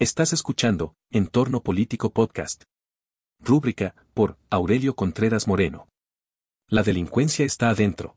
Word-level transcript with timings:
Estás 0.00 0.32
escuchando 0.32 0.94
Entorno 1.10 1.60
Político 1.60 2.12
Podcast. 2.12 2.62
Rúbrica 3.40 3.96
por 4.14 4.38
Aurelio 4.48 4.94
Contreras 4.94 5.48
Moreno. 5.48 5.88
La 6.68 6.84
delincuencia 6.84 7.44
está 7.44 7.68
adentro. 7.70 8.16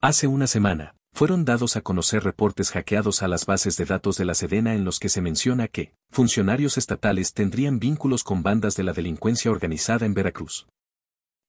Hace 0.00 0.28
una 0.28 0.46
semana, 0.46 0.94
fueron 1.12 1.44
dados 1.44 1.74
a 1.74 1.80
conocer 1.80 2.22
reportes 2.22 2.70
hackeados 2.70 3.24
a 3.24 3.26
las 3.26 3.46
bases 3.46 3.76
de 3.76 3.84
datos 3.84 4.16
de 4.16 4.26
la 4.26 4.36
Sedena 4.36 4.76
en 4.76 4.84
los 4.84 5.00
que 5.00 5.08
se 5.08 5.20
menciona 5.20 5.66
que 5.66 5.92
funcionarios 6.12 6.78
estatales 6.78 7.32
tendrían 7.32 7.80
vínculos 7.80 8.22
con 8.22 8.44
bandas 8.44 8.76
de 8.76 8.84
la 8.84 8.92
delincuencia 8.92 9.50
organizada 9.50 10.06
en 10.06 10.14
Veracruz. 10.14 10.68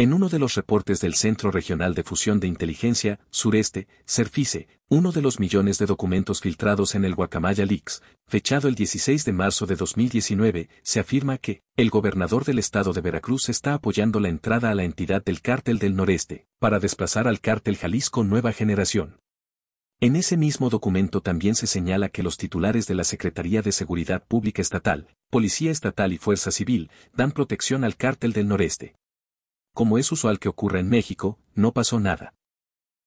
En 0.00 0.12
uno 0.12 0.28
de 0.28 0.38
los 0.38 0.54
reportes 0.54 1.00
del 1.00 1.14
Centro 1.16 1.50
Regional 1.50 1.92
de 1.92 2.04
Fusión 2.04 2.38
de 2.38 2.46
Inteligencia, 2.46 3.18
Sureste, 3.30 3.88
CERFICE, 4.06 4.68
uno 4.88 5.10
de 5.10 5.20
los 5.22 5.40
millones 5.40 5.76
de 5.78 5.86
documentos 5.86 6.40
filtrados 6.40 6.94
en 6.94 7.04
el 7.04 7.16
Guacamaya 7.16 7.66
Leaks, 7.66 8.00
fechado 8.24 8.68
el 8.68 8.76
16 8.76 9.24
de 9.24 9.32
marzo 9.32 9.66
de 9.66 9.74
2019, 9.74 10.68
se 10.82 11.00
afirma 11.00 11.36
que 11.38 11.62
el 11.76 11.90
gobernador 11.90 12.44
del 12.44 12.60
estado 12.60 12.92
de 12.92 13.00
Veracruz 13.00 13.48
está 13.48 13.74
apoyando 13.74 14.20
la 14.20 14.28
entrada 14.28 14.70
a 14.70 14.76
la 14.76 14.84
entidad 14.84 15.24
del 15.24 15.42
Cártel 15.42 15.80
del 15.80 15.96
Noreste, 15.96 16.46
para 16.60 16.78
desplazar 16.78 17.26
al 17.26 17.40
Cártel 17.40 17.76
Jalisco 17.76 18.22
Nueva 18.22 18.52
Generación. 18.52 19.18
En 19.98 20.14
ese 20.14 20.36
mismo 20.36 20.70
documento 20.70 21.22
también 21.22 21.56
se 21.56 21.66
señala 21.66 22.08
que 22.08 22.22
los 22.22 22.36
titulares 22.36 22.86
de 22.86 22.94
la 22.94 23.02
Secretaría 23.02 23.62
de 23.62 23.72
Seguridad 23.72 24.24
Pública 24.24 24.62
Estatal, 24.62 25.08
Policía 25.28 25.72
Estatal 25.72 26.12
y 26.12 26.18
Fuerza 26.18 26.52
Civil 26.52 26.88
dan 27.16 27.32
protección 27.32 27.82
al 27.82 27.96
Cártel 27.96 28.32
del 28.32 28.46
Noreste 28.46 28.94
como 29.78 29.96
es 29.96 30.10
usual 30.10 30.40
que 30.40 30.48
ocurra 30.48 30.80
en 30.80 30.88
México, 30.88 31.38
no 31.54 31.72
pasó 31.72 32.00
nada. 32.00 32.34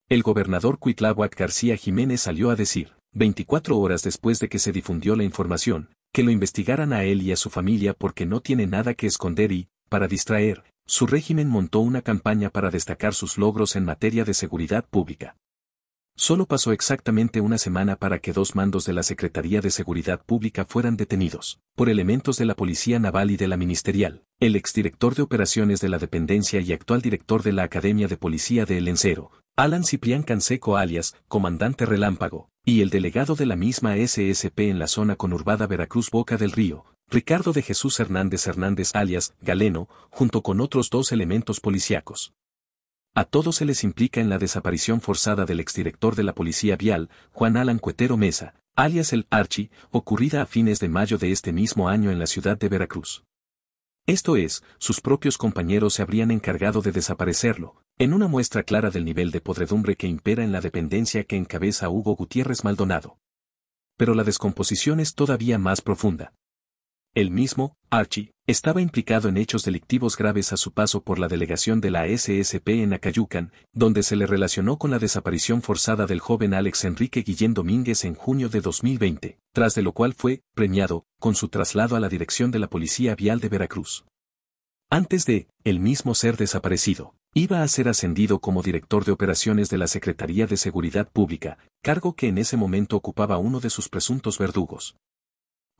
El 0.07 0.23
gobernador 0.23 0.79
Cuitláhuac 0.79 1.37
García 1.37 1.75
Jiménez 1.75 2.21
salió 2.21 2.49
a 2.49 2.55
decir, 2.55 2.93
24 3.11 3.77
horas 3.77 4.03
después 4.03 4.39
de 4.39 4.47
que 4.47 4.57
se 4.57 4.71
difundió 4.71 5.17
la 5.17 5.25
información, 5.25 5.89
que 6.13 6.23
lo 6.23 6.31
investigaran 6.31 6.93
a 6.93 7.03
él 7.03 7.23
y 7.23 7.33
a 7.33 7.35
su 7.35 7.49
familia 7.49 7.93
porque 7.93 8.25
no 8.25 8.39
tiene 8.39 8.67
nada 8.67 8.93
que 8.93 9.05
esconder 9.05 9.51
y, 9.51 9.67
para 9.89 10.07
distraer, 10.07 10.63
su 10.87 11.07
régimen 11.07 11.49
montó 11.49 11.81
una 11.81 12.03
campaña 12.03 12.49
para 12.49 12.71
destacar 12.71 13.13
sus 13.15 13.37
logros 13.37 13.75
en 13.75 13.83
materia 13.83 14.23
de 14.23 14.33
seguridad 14.33 14.87
pública. 14.89 15.35
Solo 16.15 16.45
pasó 16.45 16.71
exactamente 16.71 17.41
una 17.41 17.57
semana 17.57 17.97
para 17.97 18.19
que 18.19 18.31
dos 18.31 18.55
mandos 18.55 18.85
de 18.85 18.93
la 18.93 19.03
Secretaría 19.03 19.59
de 19.59 19.71
Seguridad 19.71 20.23
Pública 20.23 20.63
fueran 20.63 20.95
detenidos, 20.95 21.59
por 21.75 21.89
elementos 21.89 22.37
de 22.37 22.45
la 22.45 22.55
Policía 22.55 22.97
Naval 22.97 23.29
y 23.29 23.35
de 23.35 23.49
la 23.49 23.57
Ministerial, 23.57 24.23
el 24.41 24.55
exdirector 24.55 25.13
de 25.13 25.21
operaciones 25.21 25.81
de 25.81 25.89
la 25.89 25.99
dependencia 25.99 26.61
y 26.61 26.73
actual 26.73 27.03
director 27.03 27.43
de 27.43 27.51
la 27.51 27.61
Academia 27.61 28.07
de 28.07 28.17
Policía 28.17 28.65
de 28.65 28.79
El 28.79 28.87
Encero, 28.87 29.29
Alan 29.55 29.83
Ciprián 29.83 30.23
Canseco 30.23 30.77
alias, 30.77 31.15
Comandante 31.27 31.85
Relámpago, 31.85 32.49
y 32.65 32.81
el 32.81 32.89
delegado 32.89 33.35
de 33.35 33.45
la 33.45 33.55
misma 33.55 33.95
SSP 33.95 34.61
en 34.61 34.79
la 34.79 34.87
zona 34.87 35.15
conurbada 35.15 35.67
Veracruz 35.67 36.09
Boca 36.09 36.37
del 36.37 36.53
Río, 36.53 36.85
Ricardo 37.07 37.53
de 37.53 37.61
Jesús 37.61 37.99
Hernández 37.99 38.47
Hernández 38.47 38.95
alias, 38.95 39.35
Galeno, 39.41 39.87
junto 40.09 40.41
con 40.41 40.59
otros 40.59 40.89
dos 40.89 41.11
elementos 41.11 41.59
policíacos. 41.59 42.33
A 43.13 43.25
todos 43.25 43.57
se 43.57 43.65
les 43.65 43.83
implica 43.83 44.21
en 44.21 44.29
la 44.29 44.39
desaparición 44.39 45.01
forzada 45.01 45.45
del 45.45 45.59
exdirector 45.59 46.15
de 46.15 46.23
la 46.23 46.33
Policía 46.33 46.77
Vial, 46.77 47.11
Juan 47.31 47.57
Alan 47.57 47.77
Cuetero 47.77 48.17
Mesa, 48.17 48.55
alias 48.75 49.13
el 49.13 49.27
Archi, 49.29 49.69
ocurrida 49.91 50.41
a 50.41 50.47
fines 50.47 50.79
de 50.79 50.89
mayo 50.89 51.19
de 51.19 51.31
este 51.31 51.53
mismo 51.53 51.89
año 51.89 52.09
en 52.09 52.17
la 52.17 52.25
ciudad 52.25 52.57
de 52.57 52.69
Veracruz. 52.69 53.23
Esto 54.07 54.35
es, 54.35 54.63
sus 54.79 54.99
propios 54.99 55.37
compañeros 55.37 55.93
se 55.93 56.01
habrían 56.01 56.31
encargado 56.31 56.81
de 56.81 56.91
desaparecerlo, 56.91 57.75
en 57.99 58.13
una 58.13 58.27
muestra 58.27 58.63
clara 58.63 58.89
del 58.89 59.05
nivel 59.05 59.29
de 59.31 59.41
podredumbre 59.41 59.95
que 59.95 60.07
impera 60.07 60.43
en 60.43 60.51
la 60.51 60.59
dependencia 60.59 61.23
que 61.23 61.37
encabeza 61.37 61.89
Hugo 61.89 62.15
Gutiérrez 62.15 62.63
Maldonado. 62.63 63.19
Pero 63.97 64.15
la 64.15 64.23
descomposición 64.23 64.99
es 64.99 65.13
todavía 65.13 65.59
más 65.59 65.81
profunda. 65.81 66.33
El 67.13 67.29
mismo, 67.29 67.75
Archie, 67.89 68.31
estaba 68.47 68.81
implicado 68.81 69.27
en 69.27 69.35
hechos 69.35 69.65
delictivos 69.65 70.15
graves 70.15 70.53
a 70.53 70.57
su 70.57 70.71
paso 70.71 71.03
por 71.03 71.19
la 71.19 71.27
delegación 71.27 71.81
de 71.81 71.91
la 71.91 72.07
SSP 72.07 72.69
en 72.69 72.93
Acayucan, 72.93 73.51
donde 73.73 74.01
se 74.01 74.15
le 74.15 74.25
relacionó 74.25 74.77
con 74.77 74.91
la 74.91 74.99
desaparición 74.99 75.61
forzada 75.61 76.05
del 76.05 76.21
joven 76.21 76.53
Alex 76.53 76.85
Enrique 76.85 77.23
Guillén 77.23 77.53
Domínguez 77.53 78.05
en 78.05 78.15
junio 78.15 78.47
de 78.47 78.61
2020, 78.61 79.39
tras 79.51 79.75
de 79.75 79.81
lo 79.81 79.91
cual 79.91 80.13
fue 80.13 80.41
premiado 80.55 81.03
con 81.19 81.35
su 81.35 81.49
traslado 81.49 81.97
a 81.97 81.99
la 81.99 82.07
dirección 82.07 82.49
de 82.49 82.59
la 82.59 82.69
Policía 82.69 83.13
Vial 83.13 83.41
de 83.41 83.49
Veracruz. 83.49 84.05
Antes 84.89 85.25
de, 85.25 85.49
el 85.65 85.81
mismo 85.81 86.15
ser 86.15 86.37
desaparecido, 86.37 87.13
iba 87.33 87.61
a 87.61 87.67
ser 87.67 87.89
ascendido 87.89 88.39
como 88.39 88.63
director 88.63 89.03
de 89.03 89.11
operaciones 89.11 89.69
de 89.69 89.77
la 89.77 89.87
Secretaría 89.87 90.47
de 90.47 90.55
Seguridad 90.55 91.09
Pública, 91.11 91.57
cargo 91.83 92.15
que 92.15 92.29
en 92.29 92.37
ese 92.37 92.55
momento 92.55 92.95
ocupaba 92.95 93.37
uno 93.37 93.59
de 93.59 93.69
sus 93.69 93.89
presuntos 93.89 94.37
verdugos. 94.37 94.95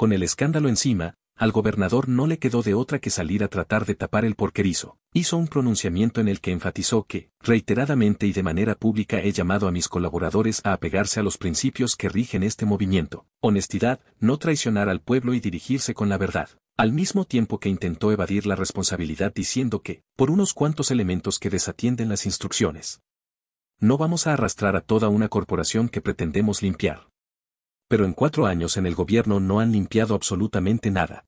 Con 0.02 0.14
el 0.14 0.24
escándalo 0.24 0.68
encima, 0.68 1.14
al 1.36 1.52
gobernador 1.52 2.08
no 2.08 2.28
le 2.28 2.38
quedó 2.38 2.62
de 2.62 2.74
otra 2.74 3.00
que 3.00 3.10
salir 3.10 3.44
a 3.44 3.48
tratar 3.48 3.86
de 3.86 3.96
tapar 3.96 4.26
el 4.26 4.36
porquerizo. 4.36 4.98
Hizo 5.14 5.38
un 5.38 5.48
pronunciamiento 5.48 6.22
en 6.22 6.28
el 6.28 6.40
que 6.40 6.52
enfatizó 6.52 7.04
que, 7.04 7.32
reiteradamente 7.40 8.28
y 8.28 8.34
de 8.34 8.44
manera 8.44 8.76
pública 8.76 9.20
he 9.20 9.32
llamado 9.32 9.68
a 9.68 9.72
mis 9.72 9.88
colaboradores 9.88 10.62
a 10.64 10.74
apegarse 10.74 11.20
a 11.20 11.24
los 11.24 11.38
principios 11.38 11.96
que 11.96 12.10
rigen 12.10 12.44
este 12.44 12.66
movimiento, 12.66 13.26
honestidad, 13.40 14.00
no 14.20 14.38
traicionar 14.38 14.88
al 14.88 15.02
pueblo 15.02 15.34
y 15.34 15.40
dirigirse 15.40 15.94
con 15.94 16.10
la 16.10 16.18
verdad, 16.18 16.50
al 16.78 16.94
mismo 16.94 17.26
tiempo 17.26 17.60
que 17.60 17.70
intentó 17.70 18.12
evadir 18.12 18.46
la 18.46 18.56
responsabilidad 18.56 19.34
diciendo 19.34 19.82
que, 19.82 20.04
por 20.16 20.32
unos 20.32 20.54
cuantos 20.54 20.92
elementos 20.92 21.40
que 21.40 21.50
desatienden 21.50 22.10
las 22.10 22.26
instrucciones, 22.26 23.02
no 23.80 23.98
vamos 23.98 24.28
a 24.28 24.34
arrastrar 24.34 24.76
a 24.76 24.82
toda 24.82 25.10
una 25.10 25.28
corporación 25.28 25.90
que 25.90 26.02
pretendemos 26.02 26.62
limpiar. 26.62 27.11
Pero 27.92 28.06
en 28.06 28.14
cuatro 28.14 28.46
años 28.46 28.78
en 28.78 28.86
el 28.86 28.96
gobierno 28.96 29.42
no 29.42 29.60
han 29.60 29.74
limpiado 29.74 30.16
absolutamente 30.16 30.90
nada. 30.92 31.26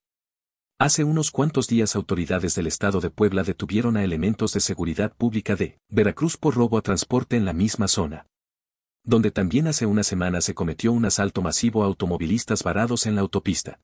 Hace 0.79 1.03
unos 1.03 1.29
cuantos 1.29 1.67
días 1.67 1.93
autoridades 1.93 2.55
del 2.55 2.67
estado 2.67 3.01
de 3.01 3.09
Puebla 3.09 3.43
detuvieron 3.43 3.97
a 3.97 4.03
elementos 4.05 4.53
de 4.53 4.61
seguridad 4.61 5.13
pública 5.13 5.57
de 5.57 5.77
Veracruz 5.89 6.37
por 6.37 6.55
robo 6.55 6.77
a 6.77 6.81
transporte 6.81 7.35
en 7.35 7.43
la 7.43 7.51
misma 7.51 7.89
zona. 7.89 8.27
Donde 9.03 9.29
también 9.29 9.67
hace 9.67 9.85
una 9.85 10.03
semana 10.03 10.39
se 10.39 10.53
cometió 10.53 10.93
un 10.93 11.03
asalto 11.03 11.41
masivo 11.41 11.83
a 11.83 11.87
automovilistas 11.87 12.63
varados 12.63 13.07
en 13.07 13.15
la 13.15 13.21
autopista. 13.21 13.81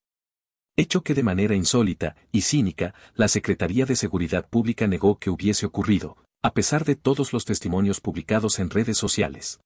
Hecho 0.77 1.03
que 1.03 1.13
de 1.13 1.23
manera 1.23 1.55
insólita 1.55 2.15
y 2.31 2.43
cínica, 2.43 2.93
la 3.13 3.27
Secretaría 3.27 3.85
de 3.85 3.97
Seguridad 3.97 4.47
Pública 4.47 4.87
negó 4.87 5.19
que 5.19 5.29
hubiese 5.29 5.65
ocurrido, 5.65 6.15
a 6.41 6.53
pesar 6.53 6.85
de 6.85 6.95
todos 6.95 7.33
los 7.33 7.43
testimonios 7.43 7.99
publicados 7.99 8.57
en 8.57 8.69
redes 8.69 8.97
sociales. 8.97 9.59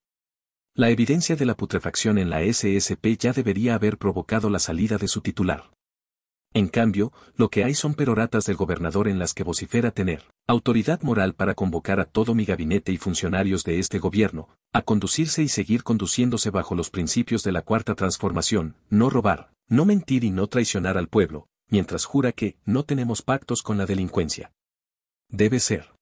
La 0.76 0.90
evidencia 0.90 1.36
de 1.36 1.46
la 1.46 1.54
putrefacción 1.54 2.18
en 2.18 2.32
la 2.32 2.42
SSP 2.42 3.16
ya 3.20 3.32
debería 3.32 3.76
haber 3.76 4.00
provocado 4.00 4.50
la 4.50 4.58
salida 4.58 4.98
de 4.98 5.08
su 5.08 5.22
titular. 5.22 5.70
En 6.52 6.68
cambio, 6.68 7.14
lo 7.36 7.50
que 7.50 7.64
hay 7.64 7.76
son 7.76 7.94
peroratas 7.94 8.48
del 8.48 8.56
gobernador 8.56 9.08
en 9.08 9.20
las 9.20 9.36
que 9.36 9.44
vocifera 9.44 9.92
tener 9.92 10.24
autoridad 10.48 11.04
moral 11.04 11.36
para 11.36 11.54
convocar 11.54 12.00
a 12.00 12.06
todo 12.06 12.34
mi 12.34 12.46
gabinete 12.46 12.92
y 12.92 12.98
funcionarios 12.98 13.64
de 13.64 13.78
este 13.78 14.00
gobierno, 14.00 14.50
a 14.72 14.82
conducirse 14.82 15.44
y 15.44 15.48
seguir 15.48 15.84
conduciéndose 15.84 16.50
bajo 16.50 16.74
los 16.74 16.90
principios 16.90 17.44
de 17.44 17.52
la 17.52 17.62
cuarta 17.62 17.94
transformación, 17.94 18.76
no 18.90 19.12
robar, 19.12 19.54
no 19.68 19.86
mentir 19.86 20.24
y 20.24 20.32
no 20.32 20.48
traicionar 20.48 20.98
al 20.98 21.08
pueblo, 21.08 21.46
mientras 21.70 22.06
jura 22.06 22.32
que 22.32 22.58
no 22.66 22.84
tenemos 22.84 23.22
pactos 23.22 23.62
con 23.62 23.78
la 23.78 23.86
delincuencia. 23.86 24.52
Debe 25.30 25.60
ser. 25.60 25.94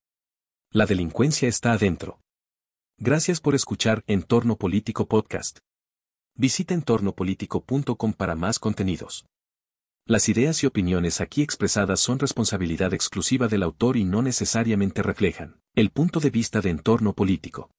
La 0.72 0.86
delincuencia 0.86 1.50
está 1.50 1.74
adentro. 1.74 2.21
Gracias 3.04 3.42
por 3.42 3.56
escuchar 3.56 4.04
Entorno 4.06 4.58
Político 4.58 5.08
Podcast. 5.08 5.58
Visita 6.38 6.76
entornopolitico.com 6.76 8.14
para 8.14 8.36
más 8.36 8.60
contenidos. 8.60 9.26
Las 10.06 10.30
ideas 10.30 10.62
y 10.62 10.68
opiniones 10.68 11.20
aquí 11.20 11.42
expresadas 11.42 12.00
son 12.00 12.20
responsabilidad 12.20 12.94
exclusiva 12.94 13.48
del 13.48 13.64
autor 13.64 13.98
y 13.98 14.04
no 14.04 14.22
necesariamente 14.22 15.02
reflejan 15.02 15.60
el 15.74 15.90
punto 15.90 16.20
de 16.20 16.30
vista 16.30 16.62
de 16.62 16.70
entorno 16.70 17.14
político. 17.14 17.72